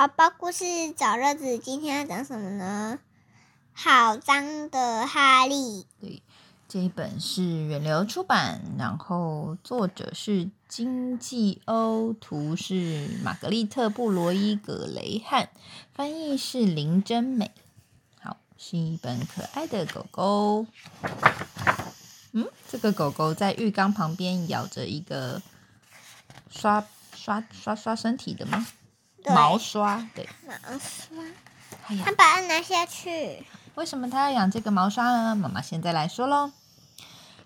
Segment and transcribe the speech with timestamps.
[0.00, 3.00] 宝宝故事找乐子，今天要讲什么呢？
[3.74, 5.84] 好脏的哈利。
[6.00, 6.22] 对，
[6.66, 15.50] 这一本是远流出版，然后作者是金济欧，图是玛格丽特·布罗伊·葛雷汉，
[15.92, 17.50] 翻译是林真美。
[18.22, 20.66] 好，是一本可爱的狗狗。
[22.32, 25.42] 嗯，这个狗狗在浴缸旁边咬着一个
[26.48, 28.66] 刷刷刷刷身体的吗？
[29.26, 31.18] 毛刷，对，毛刷。
[31.86, 33.44] 哎呀，他把它拿下去。
[33.74, 35.34] 为什么他要养这个毛刷呢？
[35.34, 36.52] 妈妈现在来说喽。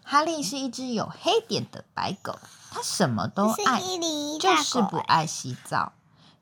[0.02, 2.38] 哈利是一只有黑点的白狗，
[2.70, 3.80] 它什么都爱，
[4.38, 5.92] 就是不爱洗澡。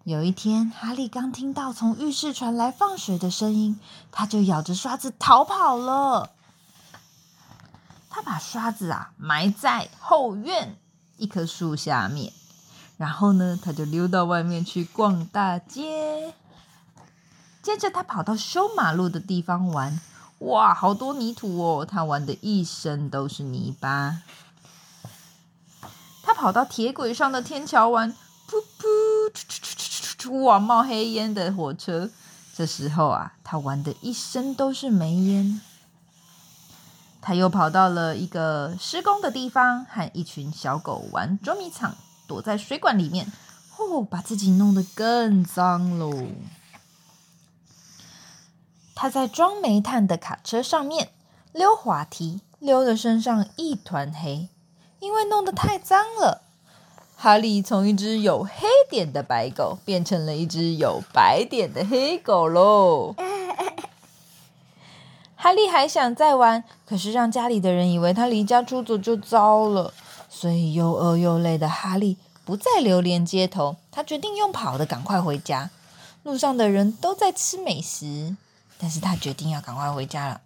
[0.05, 3.79] 有一天，哈利刚听到从浴室传来放水的声音，
[4.11, 6.31] 他就咬着刷子逃跑了。
[8.11, 10.77] 他把刷子啊埋在后院
[11.17, 12.33] 一棵树下面。
[13.03, 16.35] 然后呢，他就溜到外面去逛大街。
[17.61, 20.01] 接着，他跑到修马路的地方玩。
[20.39, 21.85] 哇，好多泥土哦！
[21.85, 24.23] 他玩的一身都是泥巴。
[26.23, 28.15] 他跑到铁轨上的天桥玩，
[28.49, 32.09] 噗噗，哇，冒黑烟的火车。
[32.55, 35.61] 这时候啊，他玩的一身都是煤烟。
[37.21, 41.97] 他又跑到了一个施工的地方，和一群小狗玩捉迷藏。
[42.27, 43.33] 躲在水管里面，
[43.77, 46.29] 哦，把自己弄得更脏喽。
[48.95, 51.11] 他在装煤炭的卡车上面
[51.53, 54.49] 溜滑梯，溜的身上一团黑，
[55.01, 56.43] 因为弄得太脏了。
[57.17, 63.15] 哈利从一只有黑点的白狗变成了一只有白点的黑狗喽。
[65.37, 69.93] 哈利还想再玩，可是让家里的人以为他离家出走就糟了。
[70.35, 75.69] 所以又饿又累的哈利不再流连街头，他决定用跑的赶快回家。
[76.23, 78.35] 路上的人都在吃美食，
[78.79, 80.41] 但是他决定要赶快回家了。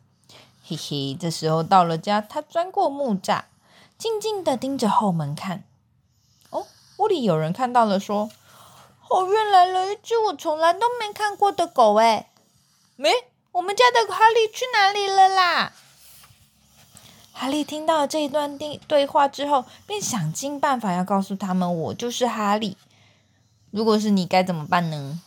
[0.66, 3.44] 嘿嘿，这时候到了家，他钻过木栅，
[3.96, 5.62] 静静的盯着后门看。
[6.50, 8.28] 哦，屋里有人看到了，说
[9.00, 12.30] ：“后院来了一只我从来都没看过的狗。”哎，
[12.96, 13.10] 没，
[13.52, 15.72] 我们家的哈利去哪里了啦？
[17.46, 22.76] 哈利听到这一段对对话之后，便想尽办法要告诉他们：“我就是哈利。”
[23.70, 25.22] 如果是你，该怎么办呢？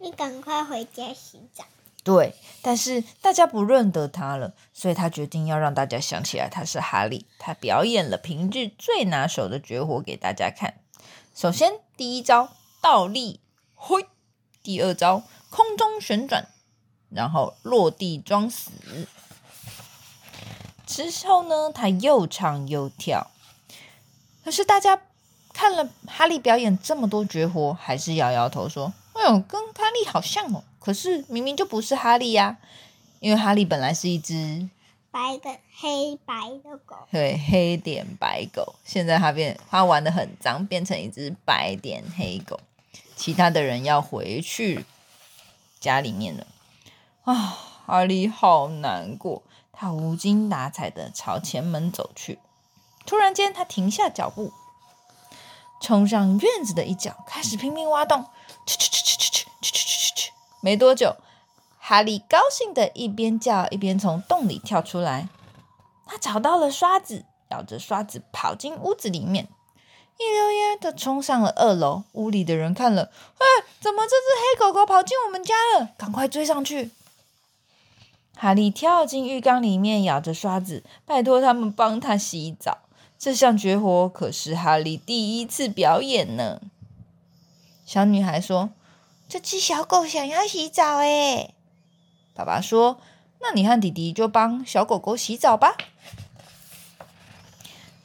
[0.00, 1.62] 你赶快回家洗澡。
[2.02, 7.24] 对，但是大家不认得他了，所以他决定要让大家想起来他是哈利。
[7.38, 10.74] 他表演了平日最拿手的绝活给大家看。
[11.36, 12.48] 首先，第一招
[12.80, 13.38] 倒立，
[13.76, 14.00] 挥；
[14.64, 16.48] 第二招空中旋转，
[17.08, 18.72] 然后落地装死。
[20.88, 23.30] 之后呢，他又唱又跳，
[24.42, 25.02] 可是大家
[25.52, 32.56] 看了哈利表演这么多绝活，还是摇摇头说：“哎呦，跟哈利好像哦。”可是明明就不是哈利呀，
[33.20, 34.66] 因为哈利本来是一只
[35.10, 36.34] 白的黑白
[36.64, 38.74] 的狗，对，黑点白狗。
[38.82, 42.58] 现在他变，他玩的很脏，变成一只白点黑狗。
[43.14, 44.86] 其他的人要回去
[45.78, 46.46] 家里面了，
[47.24, 47.34] 啊，
[47.84, 49.42] 哈利好难过。
[49.80, 52.40] 他无精打采的朝前门走去，
[53.06, 54.52] 突然间，他停下脚步，
[55.80, 58.26] 冲上院子的一角，开始拼命挖洞。
[58.66, 60.32] 去去去去去去去去去去！
[60.60, 61.14] 没多久，
[61.78, 65.28] 哈利高兴的一边叫一边从洞里跳出来。
[66.04, 69.46] 他找到了刷子，咬着刷子跑进屋子里面，
[70.18, 72.02] 一溜烟的冲上了二楼。
[72.14, 73.46] 屋里的人看了，哎，
[73.78, 75.90] 怎么这只黑狗狗跑进我们家了？
[75.96, 76.90] 赶快追上去！
[78.40, 82.78] 哈利跳进浴缸里面，咬着刷子，拜托他们帮他洗澡。
[83.18, 86.60] 这项绝活可是哈利第一次表演呢。
[87.84, 88.70] 小女孩说
[89.28, 91.52] ：“这只小狗想要洗澡。”哎，
[92.32, 93.00] 爸爸说
[93.42, 95.76] ：“那你和弟弟就帮小狗狗洗澡吧。”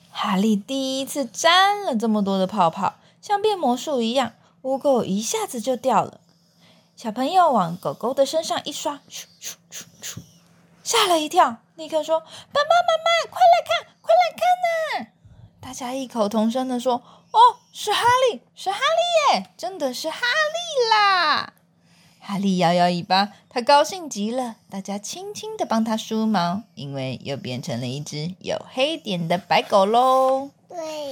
[0.09, 4.33] 哈利第一次沾了这么多的泡泡，像变魔术一样，
[4.63, 6.19] 污垢一下子就掉了。
[6.95, 9.01] 小朋友往狗狗的身上一刷，
[10.94, 12.19] 吓了一跳，立刻说
[12.54, 15.10] ：“爸爸妈妈，快来看，快来看呐！”
[15.60, 17.01] 大家异口同声的说
[17.34, 17.40] ：“哦，
[17.72, 21.54] 是哈利，是哈利耶，真的是哈利啦！”
[22.22, 24.57] 哈利摇摇尾巴，他高兴极了。
[24.69, 30.51] 大家轻轻的帮他梳毛，因为又变成了一只有黑点的白狗喽。
[30.69, 31.12] 对，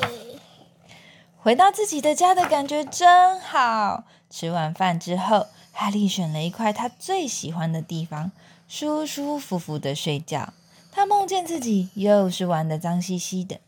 [1.41, 4.03] 回到自己的家的感觉真好。
[4.29, 5.47] 吃完饭之后。
[5.73, 8.31] 哈利选了一块他最喜欢的地方，
[8.73, 10.53] 舒舒服服的睡觉。
[10.93, 13.59] 他梦见自己又是玩的脏兮兮的，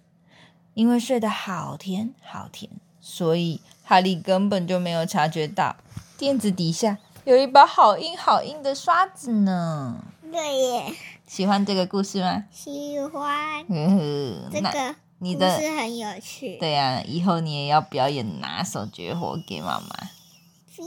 [0.75, 2.71] 因为睡得好甜好甜，
[3.01, 5.75] 所以哈利根本就没有察觉到。
[6.17, 10.05] 垫子底下有一把好硬好硬的刷子呢。
[10.31, 10.95] 对耶，
[11.27, 12.45] 喜欢这个故事吗？
[12.49, 13.65] 喜欢
[14.49, 16.55] 这个你的故事很有趣。
[16.59, 20.09] 对呀、以后你也要表演拿手绝活给妈妈，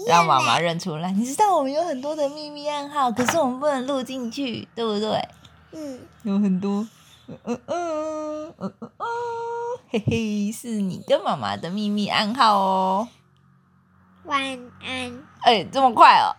[0.07, 1.11] 让妈妈啦认出来。
[1.13, 5.29] 你知道我们有很多的秘密暗号，可是我们不能录进去，对不对？
[5.73, 6.87] 嗯，有很多，
[7.29, 9.07] 嗯嗯嗯嗯嗯嗯，
[9.91, 13.09] 嘿嘿，是你跟妈妈的秘密暗号哦。
[14.25, 14.43] 晚
[14.83, 15.23] 安。
[15.43, 16.35] 哎，这么快哦！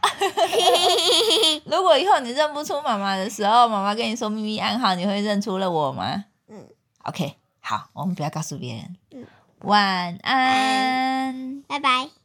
[1.66, 6.68] 如果以后你认不出妈妈的时候，妈妈跟你说秘密暗号，你会认出了我吗嗯
[7.04, 8.98] ，？OK，好，我们不要告诉别人。
[9.12, 9.26] 嗯
[9.62, 11.64] 晚安。
[11.68, 12.17] 拜拜。